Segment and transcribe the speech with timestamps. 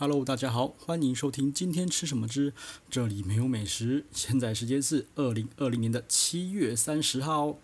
[0.00, 2.54] Hello，大家好，欢迎收听今天吃什么之
[2.88, 4.06] 这里没有美食。
[4.10, 7.58] 现在时间是二零二零年的七月三十号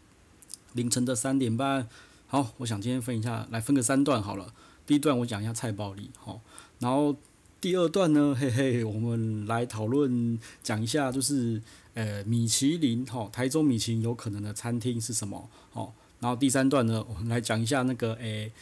[0.74, 1.88] 凌晨的三点半。
[2.26, 4.52] 好，我想今天分一下，来分个三段好了。
[4.86, 6.42] 第一段我讲一下菜包里，好，
[6.78, 7.16] 然后
[7.58, 11.62] 第二段呢，嘿嘿，我们来讨论讲一下，就是
[11.94, 15.48] 呃米其林，哈，台中米其林有可能的餐厅是什么？
[15.70, 18.52] 好，然后第三段呢，我们来讲一下那个，诶，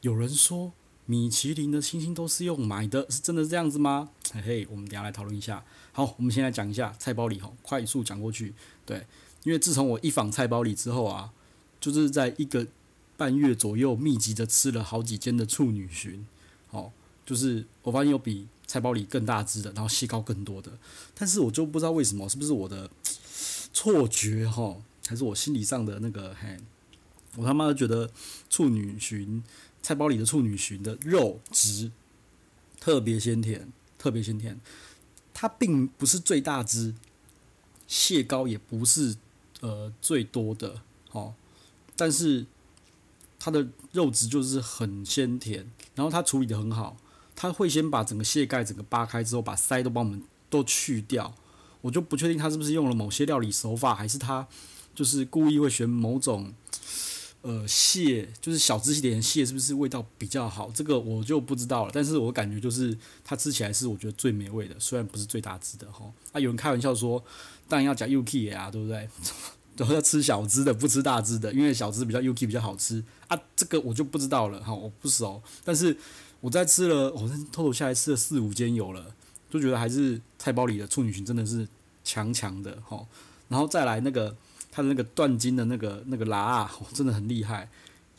[0.00, 0.72] 有人说。
[1.10, 4.10] 米其林的星星都是用买的，是真的是这样子吗？
[4.32, 5.64] 嘿嘿，我们等下来讨论一下。
[5.90, 8.54] 好，我们先来讲一下菜包里哈，快速讲过去。
[8.86, 9.04] 对，
[9.42, 11.32] 因为自从我一访菜包里之后啊，
[11.80, 12.64] 就是在一个
[13.16, 16.24] 半月左右，密集的吃了好几间的处女寻。
[16.70, 16.92] 哦，
[17.26, 20.78] 就是我发现有比菜包里更大只的，然后细高更多的，
[21.16, 22.88] 但是我就不知道为什么，是不是我的
[23.72, 24.76] 错觉哈，
[25.08, 26.56] 还是我心理上的那个嘿，
[27.34, 28.08] 我他妈觉得
[28.48, 29.42] 处女寻。
[29.82, 31.90] 菜包里的处女蟳的肉质
[32.78, 34.60] 特别鲜甜，特别鲜甜。
[35.32, 36.94] 它并不是最大只，
[37.86, 39.16] 蟹膏也不是
[39.60, 40.82] 呃最多的
[41.12, 41.34] 哦，
[41.96, 42.46] 但是
[43.38, 45.70] 它的肉质就是很鲜甜。
[45.94, 46.96] 然后它处理得很好，
[47.34, 51.34] 它会先把整个蟹盖整个扒开之后，把鳃都帮我们都去掉。
[51.80, 54.46] 我就不确定它是不是用了某些料理手法，还是它
[54.94, 56.54] 就是故意会选某种。
[57.42, 60.70] 呃，蟹就是小只一点蟹，是不是味道比较好？
[60.74, 61.90] 这个我就不知道了。
[61.94, 66.04] 但是我感觉就是它吃起来是我觉得最美味的，虽然不是最大只的哈。
[66.32, 67.24] 啊，有人开玩笑说，
[67.66, 69.08] 当然要讲 UK 啊，对不对？
[69.74, 73.40] 都要吃小只的，不吃大只的，因为小只比较 UK 比较好吃啊。
[73.56, 75.42] 这个我就不知道了哈，我不熟。
[75.64, 75.96] 但是
[76.40, 79.14] 我在吃了，我偷偷下来吃了四五间有了，
[79.48, 81.66] 就觉得还是菜包里的处女蟳真的是
[82.04, 83.06] 强强的哈。
[83.48, 84.36] 然后再来那个。
[84.70, 87.68] 它的那个断筋的那个那个辣啊， 真的很厉害，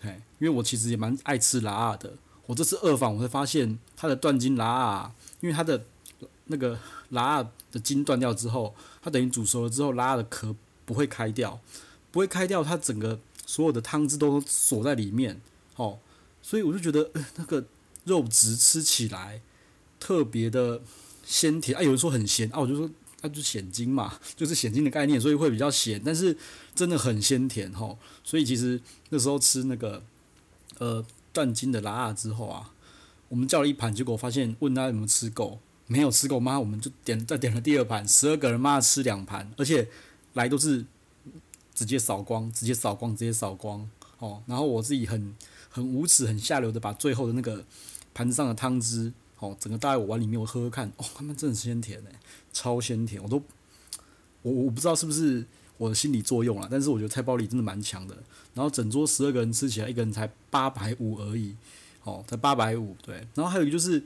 [0.02, 2.14] 嘿，因为我其实也蛮爱吃辣啊的。
[2.46, 5.86] 我这次二访，我会发现它的断筋辣啊，因为它的
[6.46, 6.78] 那个
[7.10, 11.62] 辣啊的筋断掉之后，它等于煮熟了之后，辣啊的壳不会开掉，
[12.12, 15.40] 不会开掉，它整个所有的汤汁都锁在里面，
[15.78, 16.00] 哦，
[16.42, 17.66] 所以我就觉得那个
[18.04, 19.42] 肉质吃起来
[20.00, 20.82] 特别的
[21.24, 22.90] 鲜甜啊，有人说很咸啊，我就说。
[23.22, 26.36] 它就是蚬精嘛，就是蚬精的概念，所以会比较咸，但是
[26.74, 27.98] 真的很鲜甜吼。
[28.24, 30.04] 所以其实那时候吃那个
[30.80, 32.74] 呃断筋的辣之后啊，
[33.30, 39.88] 我们叫了一盘，结果发现问他有没有吃够，没有吃够，妈我们就点再点了第二盘，十二个人妈吃两盘，而且
[40.34, 40.84] 来都是
[41.76, 44.42] 直接扫光，直接扫光，直接扫光哦。
[44.48, 45.36] 然后我自己很
[45.70, 47.64] 很无耻、很下流的把最后的那个
[48.14, 49.14] 盘子上的汤汁。
[49.42, 52.16] 哦，整个大在我碗里面，我喝喝看，哦，他们真的鲜甜诶，
[52.54, 53.42] 超鲜甜，我都，
[54.44, 55.44] 我我不知道是不是
[55.78, 58.16] 我的心理作用啦，但是我觉得菜包里真的蛮强的。
[58.54, 61.56] 然后整桌十二个人吃起来，一个人才八百五而已，
[62.04, 63.16] 哦，才八百五，对。
[63.34, 64.04] 然后还有一个就是，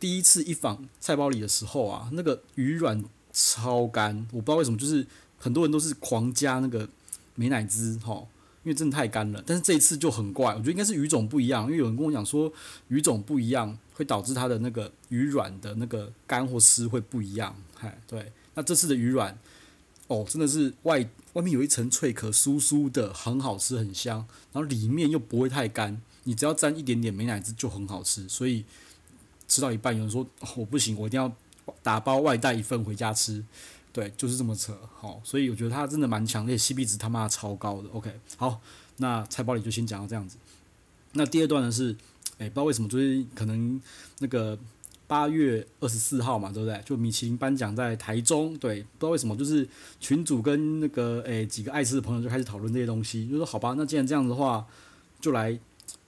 [0.00, 5.06] 第一次一访菜包里的时候啊，那个鱼软超干，我不知道为什么，就是
[5.38, 6.88] 很多人都是狂加那个
[7.34, 8.28] 美乃滋，吼。
[8.66, 12.52] 因为真的太干了，但是这一次就很怪，我觉得应该是鱼种不一样，因为有人跟我讲说
[12.88, 19.38] 鱼种不一样会导致它的那个鱼软的那个干或湿会不一样，嗨，对，那这次的鱼软
[20.08, 24.16] 哦，真的是外外面有一层脆壳，酥酥的，很好吃，很香，
[24.52, 28.64] 然后里面又不会太干，你只要沾一点点美乃滋就很好吃，所以
[29.46, 30.26] 吃到一半有人说
[30.56, 31.32] 我不行，我一定要
[31.84, 33.44] 打包外带一份回家吃。
[33.96, 37.88] 对，就是这么扯，好，所以我觉得它真的蛮强烈，CP 值他妈超高的。
[37.88, 38.60] OK，好，
[38.98, 40.36] 那菜包里就先讲到这样子。
[41.12, 41.96] 那第二段呢是，
[42.36, 43.80] 哎，不知道为什么最近可能
[44.18, 44.58] 那个
[45.06, 46.78] 八月二十四号嘛，对不对？
[46.84, 49.66] 就米其林颁奖在台中，对，不知道为什么就是
[49.98, 54.66] 群主跟那个哎几个爱吃的朋友就开始讨论这些东西，就说好吧，那既然这样子的话，
[55.22, 55.58] 就来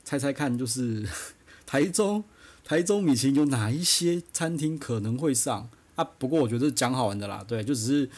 [0.04, 1.08] 猜猜看，就是
[1.64, 2.22] 台中
[2.66, 5.70] 台中米其林有哪一些餐厅可能会上？
[5.98, 8.10] 啊，不过我觉得讲好玩的啦，对，就只是，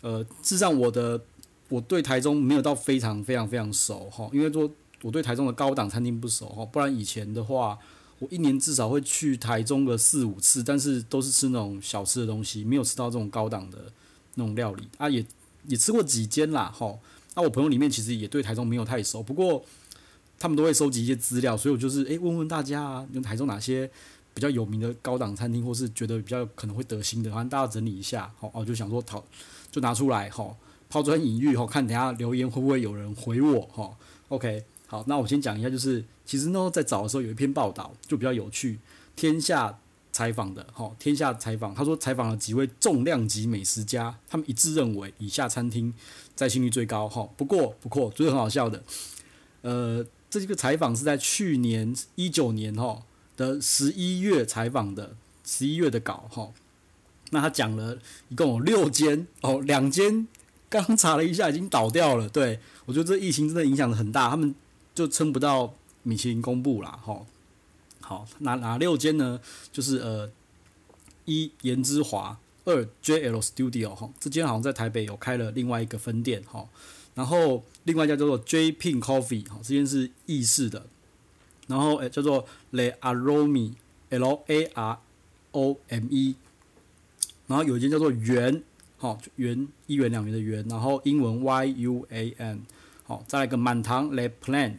[0.00, 1.20] 呃，事实上我的
[1.68, 4.70] 我对台中没有到非常非常非常熟哈，因为说
[5.02, 7.78] 我对台中的高档餐厅不熟哈，不然以前的话，
[8.18, 13.92] 我一年至少会去台中个四五次，但是都是吃那种小吃的东西，没有吃到这种高档的
[14.36, 15.22] 那种料理啊，也
[15.66, 16.98] 也吃过几间啦哈，
[17.34, 19.62] 那我朋友里面其实也对台中没有太熟，不过
[20.38, 23.90] 他们都会收集一些资料，所以我就是诶问问大家啊，用台中哪些？
[24.38, 29.24] 比较有名的高档餐厅，或是觉得比较可能会得心的，反正大家整理一下，好，我就想说讨，
[29.68, 30.56] 就拿出来，哈，
[30.88, 33.90] 抛砖引玉，哈，看等下留言会不会有人回我，哈
[34.28, 38.78] ，OK，好，那我先讲一下，就是其实呢，在早的时候有一篇报道就比较有趣，
[39.16, 39.76] 天下
[40.12, 45.92] 采访的，哈，天下采访，他说采访了几位重量级美食家，他们一致认为以下餐厅
[46.36, 48.84] 在信率最高，哈，不过不过，觉得很好笑的，
[49.62, 53.02] 呃，这个采访是在去年一九年，哈。
[53.38, 56.52] 的十一月采访的十一月的稿哈。
[57.30, 57.98] 那他讲了
[58.28, 60.26] 一共有六间哦，两间
[60.68, 62.28] 刚查了一下已经倒掉了。
[62.28, 64.54] 对，我觉得这疫情真的影响的很大，他们
[64.94, 66.98] 就撑不到米其林公布啦。
[67.02, 67.24] 哈。
[68.00, 69.38] 好，哪哪六间呢？
[69.70, 70.30] 就是呃，
[71.26, 76.66] 一颜之华，二 JL Studio 哈，这间好像在台北有开了另外一个分店哈。
[77.14, 80.86] 然后另外一家叫做 J Pin Coffee 哈，这间是意式的。
[81.68, 83.74] 然后诶叫做 Le Arome
[84.10, 84.98] L A R
[85.52, 86.34] O M E。
[87.46, 88.62] 然后有一间叫做圆，
[88.96, 92.62] 好圆一元两元的圆，然后英文 Y U A N，
[93.04, 94.78] 好再来一个满堂 Le Plan。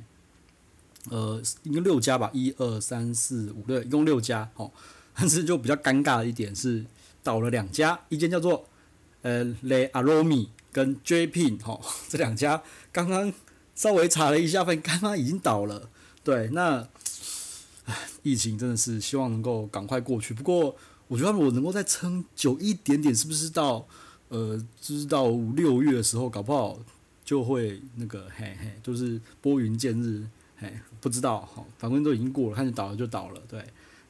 [1.09, 4.69] 呃，一共六家吧，一二三四五六，一共六家，哦，
[5.15, 6.85] 但是就比较尴尬的一点是
[7.23, 8.67] 倒了两家，一间叫做
[9.21, 12.61] 呃 Le Arome 跟 J Pin，哦， 这两家
[12.91, 13.33] 刚刚
[13.73, 15.89] 稍微查了一下，发现刚刚已经倒了，
[16.23, 16.87] 对，那，
[17.85, 20.75] 唉，疫情真的是希望能够赶快过去，不过
[21.07, 23.87] 我觉得我能够再撑久一点点，是不是到
[24.27, 26.79] 呃，就是到六月的时候，搞不好
[27.23, 30.27] 就会那个嘿嘿，就是拨云见日。
[30.61, 33.63] 嘿，不知道，好，反正都已经过了，看你倒了就倒了，对，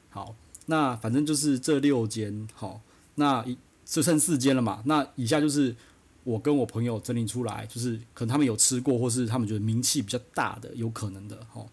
[0.08, 0.34] 好，
[0.66, 2.80] 那反正就是这六间，好，
[3.14, 5.76] 那一就剩四间了嘛，那以下就是
[6.24, 11.68] 我跟我朋友整理出来，就是可能他们有吃过，或是他们觉得名气比较大的，有可能的，好，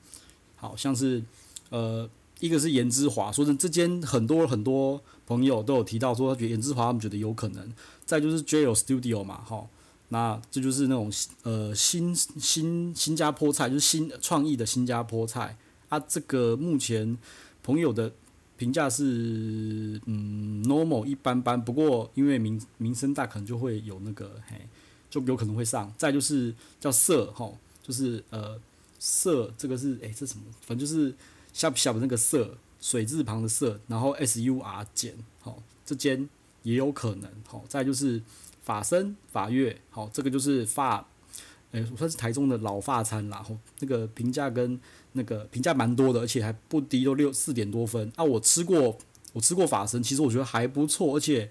[0.67, 1.23] 好像是
[1.69, 2.09] 呃，
[2.39, 7.71] 一个是颜之华，说真这间很多很多朋友都有提到说，他觉得颜之华他们觉得有可能，
[8.05, 9.69] 再就是 JL Studio 嘛，好。
[10.09, 11.11] 那这就是那种
[11.43, 15.57] 呃新新新加坡菜，就是新创意的新加坡菜
[15.89, 15.99] 啊。
[15.99, 17.17] 这个目前
[17.61, 18.09] 朋友的
[18.55, 24.55] 评价是嗯 normal 一般般，不过因为名名声大，可能就会有那个嘿，
[25.09, 25.91] 就有可能会上。
[25.97, 28.57] 再就是叫色吼，就是呃
[28.99, 30.43] 色这个是诶，这什么？
[30.61, 31.15] 反正就是
[31.53, 36.29] 小小的那个色水字旁的色，然后 S U R 减好，这间
[36.63, 37.63] 也有可能吼。
[37.67, 38.21] 再就是。
[38.67, 41.07] 法生法月，好，这个就是法，
[41.71, 43.41] 诶、欸，算是台中的老法餐啦。
[43.41, 44.77] 吼，那个评价跟
[45.13, 48.11] 那个评价蛮多的，而且还不低，都六四点多分。
[48.17, 48.97] 啊，我吃过，
[49.31, 51.49] 我吃过法生，其实我觉得还不错，而且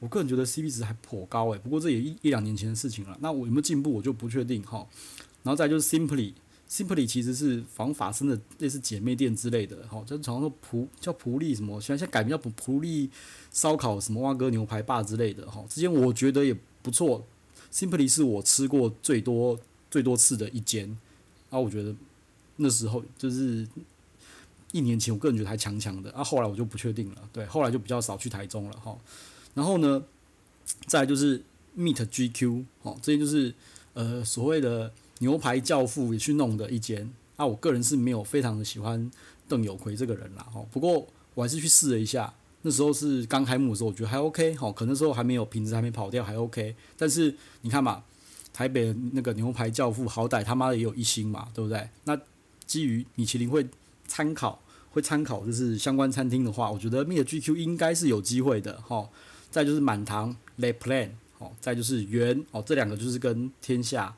[0.00, 1.58] 我个人觉得 CP 值还颇高诶。
[1.60, 4.84] 不过这也一一两年前的事情了，那我有没有进步，我就不确定哈。
[5.44, 6.32] 然后再就是 Simply。
[6.68, 13.08] Simply 其实是仿法生的类似姐妹店之类的，好，就好像说普叫普利什么，现在现在改名叫普普利
[13.52, 16.52] 烧烤什么蛙哥牛排吧之类的，哈，这间我觉得也
[16.82, 17.24] 不错。
[17.72, 20.98] Simply 是我吃过最多最多次的一间，
[21.50, 21.94] 啊，我觉得
[22.56, 23.64] 那时候就是
[24.72, 28.98] 一年前，我个人觉得还强强的，啊，后来我就不确定了，对，后来就比较少去台中了，哈。
[29.54, 30.02] 然后呢，
[30.88, 31.40] 再就是
[31.78, 33.54] Meet GQ，哦，这些就是
[33.94, 34.92] 呃所谓的。
[35.18, 37.10] 牛排教父也去弄的一间。
[37.36, 39.10] 啊，我个人是没有非常的喜欢
[39.46, 42.32] 邓有奎这个人啦，吼，不过我还是去试了一下，
[42.62, 48.02] 那时候是刚开幕的时候，我觉得还 OK，吼，可能那时候还没有品质还没跑掉，还 OK，但是你看嘛，
[48.54, 51.86] 台北那个牛排教父好歹他妈的也有一星嘛，对不对？
[52.04, 52.18] 那
[52.64, 53.68] 基于米其林会
[54.08, 54.58] 参考，
[54.88, 59.06] 会参考就是相关餐厅的话，我觉得 m i GQ 应该是有机会的，哈，
[59.50, 64.16] 再就是满堂 Le Plan，哦，再就是圆，哦，这两个就是跟天下。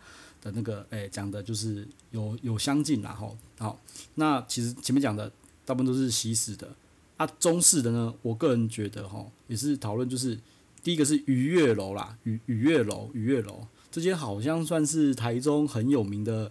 [0.52, 3.78] 那个诶，讲的就是有有相近然后好，
[4.14, 5.30] 那其实前面讲的
[5.64, 6.74] 大部分都是西式的
[7.16, 10.38] 啊，中式的呢，我个人觉得哈，也是讨论就是
[10.82, 16.50] 第一个是鱼跃楼啦，鱼鱼跃楼，鱼跃楼这间好像算是台中很有名的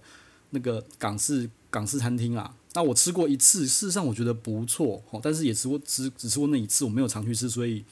[0.50, 2.56] 那个港式港式餐厅啊。
[2.74, 7.84] 那我吃过一次，事实上我觉得不错哦，但是也吃过只只吃过那一次，我没有常去吃，所以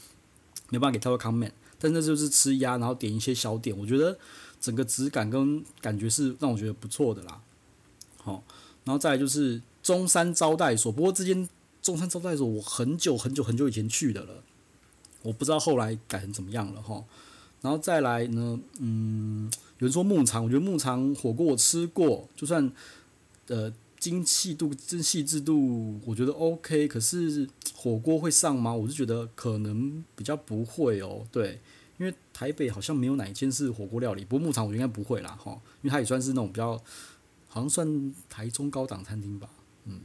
[0.69, 1.51] 没办法给太多 comment。
[1.79, 4.17] 但那就是吃鸭，然后点一些小点，我觉得。
[4.65, 7.39] 整个质感跟感觉是让我觉得不错的啦，
[8.17, 8.43] 好，
[8.83, 11.47] 然后再来就是中山招待所，不过这间
[11.83, 14.41] 中山招待所我很久很久很久以前去的了，
[15.21, 17.03] 我不知道后来改成怎么样了哈。
[17.61, 22.71] 然后再来呢，嗯，有人说牧场，我觉得牧场火锅我吃过，就算
[23.45, 28.73] 呃精细度、精细致度，我觉得 OK，可是火锅会上吗？
[28.73, 31.61] 我是觉得可能比较不会哦，对。
[31.97, 36.77] 因为台北好像没有哪一间是火锅料理，不过牧场我觉得应该不会啦，哈，因为它也算是那种比较，
[37.47, 39.49] 好像算台中高档餐厅吧，
[39.85, 40.01] 嗯，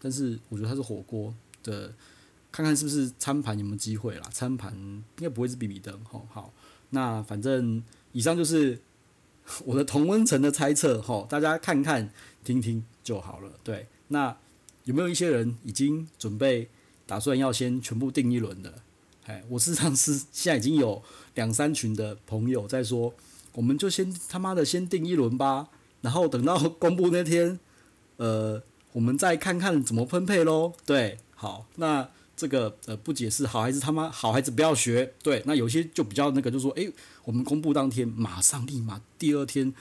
[0.00, 1.92] 但是我觉得它是火锅的，
[2.50, 6.52] 看看是不是餐盘有没有机会啦，餐盘应该不会是比比灯，哈，好，
[6.90, 7.82] 那反正
[8.12, 8.80] 以上就是
[9.64, 12.10] 我的同温层的猜测，哈，大家看看
[12.42, 14.34] 听听就好了，对，那
[14.84, 16.70] 有没有一些人已经准备
[17.06, 18.82] 打算要先全部订一轮的？
[19.26, 21.02] 哎，我事实上是现在已经有
[21.34, 23.14] 两三群的朋友在说，
[23.54, 25.68] 我们就先他妈的先订一轮吧，
[26.02, 27.58] 然后等到 公布那天，
[28.16, 28.62] 呃，
[28.92, 30.72] 我们再看看怎么分配喽。
[30.84, 35.14] 对，好，那这个呃不解释，好孩子他妈好孩子不要学。
[35.22, 36.92] 对，那有些就比较那个，就说诶，
[37.24, 39.72] 我们公布当天马上立马第二天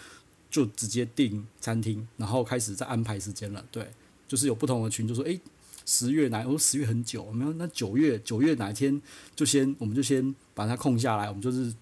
[0.50, 3.66] 就直接订餐厅，然后开始在安排时间了。
[3.72, 3.92] 对，
[4.28, 5.40] 就是有不同的群就说诶，
[5.86, 6.40] 十月哪？
[6.40, 9.02] 我说十月很久，没有，那九月九月哪一天
[9.36, 11.74] 就先我们就先把它空下来，我们就是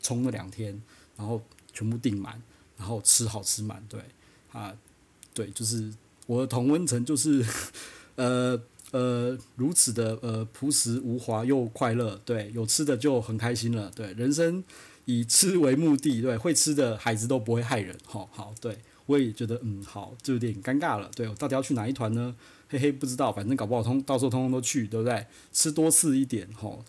[0.00, 0.80] 冲了两天，
[1.16, 2.40] 然后全部订满，
[2.76, 3.84] 然后吃好吃满。
[3.88, 4.00] 对，
[4.52, 4.76] 啊，
[5.34, 5.92] 对，就是
[6.26, 7.44] 我的同温层就是
[8.16, 8.60] 呃。
[8.92, 14.62] 呃，如此的呃朴实无华又快乐，对，有吃的就很开心了，对，人生
[15.06, 22.34] 以吃为目的，对，会吃的孩子都不会害人，好好，对，我也觉得嗯好，就有点尴尬了，对，我到底要去哪一团呢？
[22.68, 25.26] 嘿嘿，不知道，反正搞不好通到时候通通都去，对不对？
[25.52, 26.84] 吃多次一点，吼，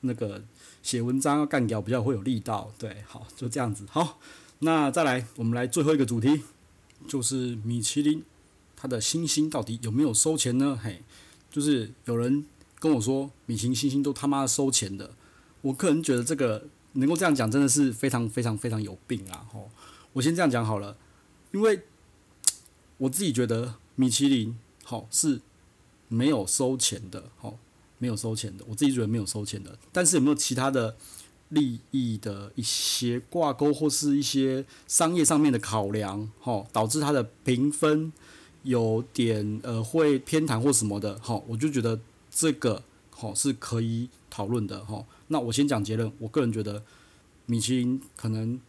[0.00, 0.42] 那个
[0.82, 4.18] 写文章要干掉比较会有力道，对，好，就这样子，好，
[4.60, 6.42] 那再来，我们来最后一个主题，
[7.08, 8.22] 就是米其林
[8.76, 10.78] 它的星星到底有没有收钱呢？
[10.82, 11.02] 嘿。
[11.50, 12.46] 就是有人
[12.78, 15.10] 跟我说，米其林星星都他妈收钱的。
[15.60, 19.44] 我个人觉得这个能够这样讲，真的是非常非常非常有病啊！
[19.52, 19.70] 吼，
[20.14, 20.96] 我先这样讲好了，
[21.52, 21.82] 因为
[22.98, 25.40] 我自己觉得米其林好是
[26.08, 27.58] 没有收钱的，好
[27.98, 29.78] 没有收钱的，我自己觉得没有收钱的。
[29.92, 30.96] 但是有没有其他的
[31.50, 38.12] 利益的一些挂钩，或是一些商业上面的考量，吼，导致它的评分？
[38.64, 41.98] 有点呃会偏袒或什么的，好，我就觉得
[42.30, 45.04] 这个好是可以讨论的，哈。
[45.26, 46.84] 那我先讲结论，我个人觉得
[47.46, 48.60] 米其林可能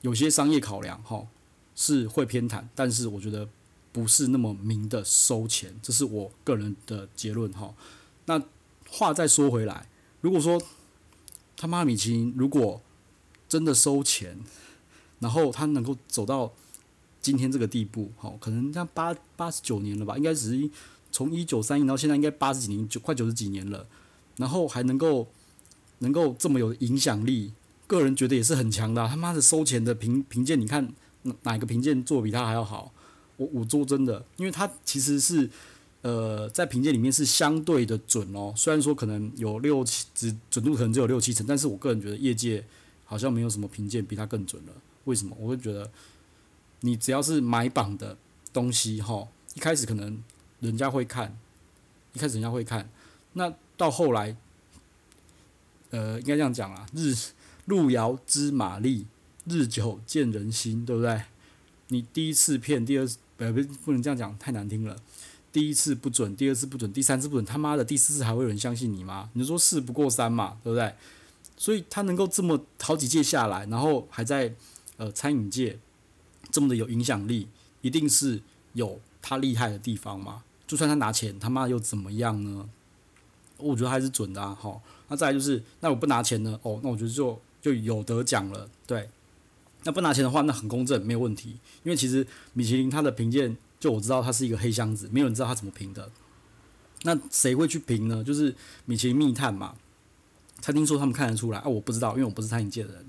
[0.00, 1.28] 有些商业考量，哈，
[1.80, 3.48] 是会偏袒，但是我觉得
[3.90, 7.72] 不是那么明的收钱，这是我个人的结论，哈。
[8.26, 8.42] 那
[8.90, 9.88] 话再说回来，
[10.20, 10.60] 如果说
[11.56, 12.82] 他妈米其林如果
[13.48, 14.38] 真的收钱，
[15.20, 16.52] 然后他能够走到。
[17.22, 20.70] 今天这个地步，好，可能像八八十九年了吧，应该只是
[21.12, 23.86] 从一九三一到现在，应该八十几年，就快九十几年了，
[24.38, 25.28] 然后还能够
[25.98, 27.52] 能够这么有影响力，
[27.86, 29.06] 个人觉得也是很强的。
[29.06, 30.94] 他妈的收钱的评评鉴，你看
[31.42, 32.92] 哪个评鉴做比他还要好？
[33.36, 35.48] 我我说真的，因为他其实是
[36.02, 42.64] 呃在评鉴里面是相对的准哦，虽然说可能有六七，只准度可能只有六七成，但是我个人觉得业界
[43.04, 44.72] 好像没有什么评鉴比他更准了。
[45.04, 45.36] 为什么？
[45.38, 45.90] 我会觉得。
[46.82, 48.16] 你只要是买榜的
[48.54, 50.24] 东西，哈，一开始可能
[50.60, 51.38] 人家会看，
[52.14, 52.88] 一开始人家会看，
[53.34, 54.34] 那到后来，
[55.90, 57.14] 呃，应该这样讲啊，日
[57.66, 59.04] 路遥知马力，
[59.50, 61.22] 日久见人心，对不对？
[61.88, 64.96] 你第一次骗，第二次呃不不能这样讲，太难听了。
[65.52, 69.28] 第一次不准，第二次不准，第三次不准，他妈的第四次还会有人相信你吗？
[69.34, 70.94] 你说事不过三嘛，对不对？
[71.56, 74.54] 所以他能够这么好几届下来，然后还在
[74.96, 75.78] 呃餐饮界。
[76.50, 77.46] 这么的有影响力，
[77.80, 78.42] 一定是
[78.72, 80.42] 有他厉害的地方嘛？
[80.66, 82.68] 就算他拿钱，他妈又怎么样呢？
[83.56, 84.56] 我觉得还是准的啊。
[84.58, 86.58] 好，那再来就是，那我不拿钱呢？
[86.64, 88.68] 哦，那我觉得就就有得奖了。
[88.84, 89.08] 对，
[89.84, 91.50] 那不拿钱的话，那很公正，没有问题。
[91.82, 96.10] 因为其实米其林它的评鉴，就我知道它是一个黑箱子，没有人知道它怎么评的。
[97.02, 98.22] 那谁会去评呢？
[98.22, 99.74] 就是米其林密探嘛。
[100.60, 103.06] 餐厅说他们看得出来啊，我不知道，因为我不是餐饮界的人，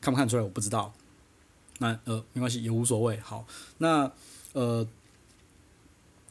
[0.00, 0.94] 看不看出来我不知道。
[1.78, 3.20] 那呃没关系，也无所谓。
[3.20, 3.46] 好，
[3.76, 4.10] 那
[4.54, 4.82] 呃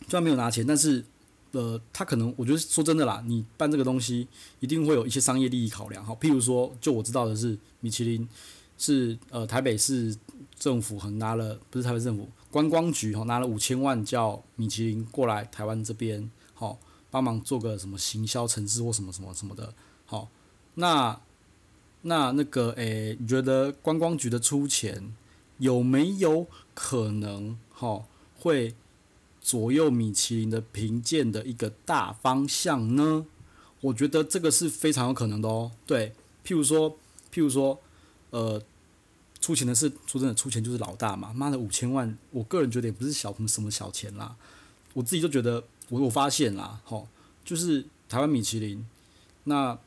[0.07, 1.05] 虽然没有拿钱，但是
[1.51, 4.27] 呃他可能我觉得说真的啦，你办这个东西
[4.59, 6.03] 一定会有一些商业利益考量。
[6.03, 8.27] 好，譬如说，就我知道的是，米其林
[8.77, 10.15] 是呃台北市
[10.57, 16.79] 政府很拿了，不是台北政府观光局哈拿了五千万叫米其林过来台湾这边，好
[17.09, 19.73] 帮忙做个什么行销城市或什么什么什么的。
[20.05, 20.29] 好，
[20.75, 21.19] 那
[22.03, 25.13] 那那个诶，你觉得观光局的出钱？
[25.57, 28.03] 有没有可能哈
[28.37, 28.75] 会
[29.39, 33.25] 左右米其林的评鉴的一个大方向呢？
[33.79, 35.71] 我觉得这个是非常有可能的哦。
[35.85, 36.13] 对，
[36.45, 36.91] 譬如说，
[37.33, 37.79] 譬如说，
[38.37, 38.61] 呃，
[39.39, 41.31] 出钱的是说真的，出钱就是老大嘛。
[41.33, 44.35] 妈的五千万，我个人觉得也不是小什么小钱啦。
[44.93, 47.07] 我自己就觉得，我我发现啦，吼，
[47.45, 48.85] 就是台湾米其林
[49.45, 49.77] 那。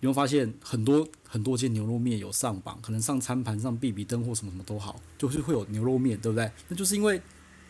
[0.00, 6.50] 你会发现很多很多间牛肉面有上榜，可能上餐盘上必比登或什么什么都好，就是会有牛肉面，对不对？
[6.68, 7.18] 那就是因为，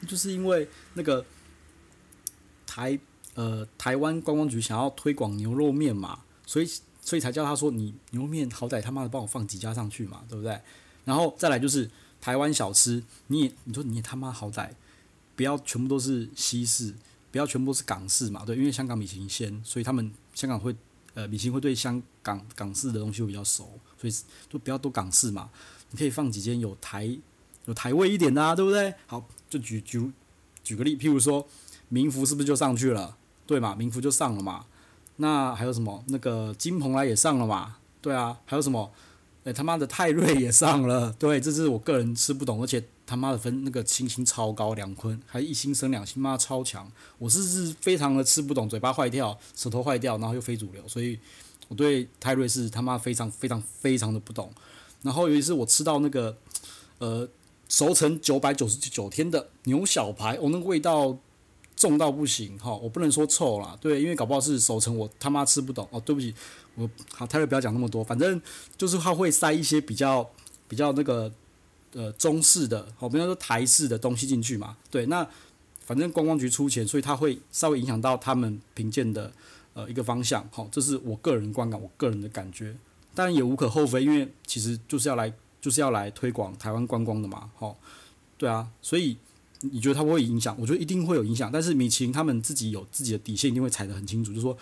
[0.08, 1.24] 就是因为那个
[2.66, 2.98] 台
[3.34, 6.68] 呃台湾观光局想要推广牛肉面嘛，所以
[7.04, 10.58] 所以才叫他说你牛肉面好歹他妈的帮我放几家上去嘛，对不对？
[11.04, 14.70] 然后再来就是台湾小吃，你也你说你也他妈好歹
[15.36, 16.94] 不要全部都是西式，
[17.30, 20.74] 不要全部都是港式嘛，对，因为香港米其林先，所以他们香港会。
[21.16, 24.12] 呃，米其林会对香港港式的东西会比较熟，所以
[24.50, 25.48] 就不要多港式嘛。
[25.92, 27.16] 你可以放几间有台
[27.66, 28.92] 有台味一点的，对不对？
[29.06, 30.10] 好，就举举
[30.64, 31.46] 举个例，譬如说
[31.88, 33.16] 民福是不是就上去了？
[33.46, 33.76] 对嘛？
[33.76, 34.66] 名福就上了嘛。
[35.16, 36.02] 那还有什么？
[36.08, 37.76] 那个金蓬莱也上了嘛？
[38.02, 38.90] 对啊，还有什么？
[39.44, 41.12] 哎，他妈的泰瑞也上了。
[41.20, 46.90] 对，这是我个人吃不懂，而且他妈的分那个星星超高，两坤还一星升两星，妈超强。
[47.18, 51.18] 我是是非常的吃不懂，嘴巴坏掉，舌头坏掉，然后又非主流，所以
[51.68, 54.50] 我对泰瑞是他妈非常非常非常的不懂。
[55.02, 56.36] 然后尤其是我吃到那个
[56.98, 57.28] 呃
[57.68, 61.18] 熟成九百九十九天的牛小排，我、哦、那个味道。
[61.76, 66.32] 重到不行哈，我不能说臭啦，对，因为搞不好是熟成，我他妈吃不懂哦，对不起，
[66.76, 68.40] 我好，泰瑞不要讲那么多，反正
[68.76, 70.30] 就是他会塞一些比较
[70.68, 71.30] 比较那个
[71.92, 75.26] 呃中式的，好，比方说台式的东西进去嘛，对，那
[75.84, 79.32] 反正观光局出钱，所以他会稍微影响到他们评鉴的
[79.74, 82.76] 呃一个方向，好，这是我个人观感，我个人的感觉，
[83.14, 87.76] 当然也无可厚非，因为其实就是要来就是要来推广台湾观光的嘛，好，
[88.38, 89.16] 对啊，所以。
[89.72, 90.56] 你觉得它会影响？
[90.58, 91.50] 我觉得一定会有影响。
[91.52, 94.56] 但是米其林他们自己有自己的底线，一定会踩得很清楚，就是说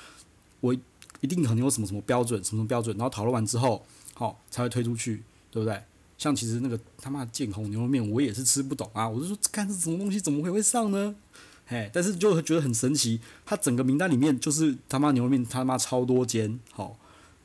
[0.61, 0.75] 我
[1.21, 5.81] 一定可能有什么什么标准，什么标准，然后讨论完之后，好才会推出去，对不对？
[6.19, 9.09] 像其实那个他妈的建宏牛肉面，我也是吃不懂啊。
[9.09, 11.15] 我就说，看这什么东西，怎么会会上呢？
[11.67, 16.97] 嘿，但是就觉得很神奇，它整个名单里面就是他妈牛肉面，他妈超多间，好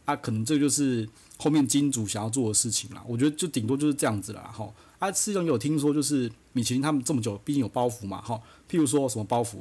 [0.05, 3.03] 啊，可能这就是后面金主想要做的事情啦。
[3.07, 4.71] 我觉得就顶多就是这样子了，哈。
[5.00, 8.42] 啊，实际上有听说，就是米其林他们这么久，毕竟有包袱嘛，哈。
[8.70, 9.58] 譬如说什么包袱，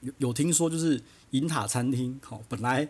[0.00, 2.88] 有有听说就是银塔餐厅，哈，本来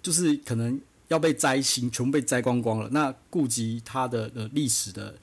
[0.00, 2.88] 就是可能要被摘星，全部被摘光光了。
[2.90, 5.14] 那顾及他的呃历史的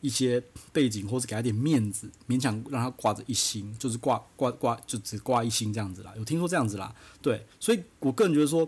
[0.00, 6.14] 一些背景，或是给他点面子，勉强让他挂着一星，就是挂挂挂，就只挂一星这样子啦。
[6.16, 7.44] 有听说这样子啦，对。
[7.60, 8.66] 所以我个人觉得说，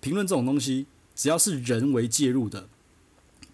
[0.00, 2.68] 评论这种东西，只要是人为介入的。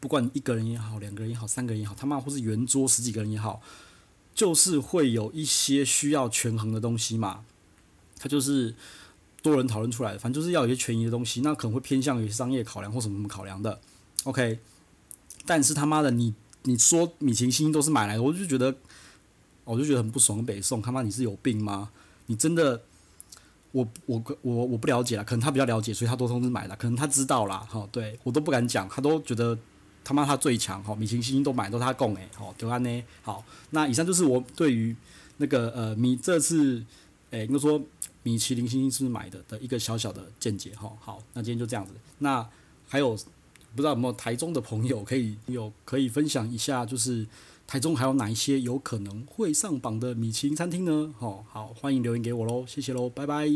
[0.01, 3.61] 不管一个人也好，两个人也好，三个人也好，他妈或是圆桌十几个人也好，
[4.33, 7.45] 就是会有一些需要权衡的东西嘛。
[8.17, 8.75] 他就是
[9.43, 13.81] 多人讨论出来的，反正就是要有一些权宜的东西，那可能会偏向于商业考量或什么什么考量的。
[14.25, 14.61] OK，
[15.47, 18.75] 但是他妈的你你说米其林星都是买来的，我就觉得
[19.65, 20.45] 我就觉得很不爽。
[20.45, 21.91] 北宋他妈你是有病吗？
[22.27, 22.83] 你真的
[23.73, 27.59] 我我我我不了解了，可能他比较了解，所以他都通知买了，可能他知道啦。
[27.69, 29.59] 哈，对我都不敢讲，他都觉得。
[30.09, 33.05] 他妈他最强哈，米其林星星都买都他供诶，好对安呢。
[33.21, 34.97] 好，那以上就是我对于
[35.37, 36.83] 那个呃米这次
[37.29, 37.79] 诶应该说
[38.23, 40.91] 米其林星星是不是买的的一个小小的见解哈。
[40.99, 41.93] 好，那今天就这样子。
[42.21, 42.49] 那
[42.89, 43.11] 还有
[43.77, 47.27] 不知道有没有台中的朋友可以有可以分享一下，就是
[47.67, 51.13] 台中还有哪一些有可能会上榜的米其林餐厅呢？
[51.19, 53.47] 好，好欢迎留言给我喽，谢谢喽，拜拜。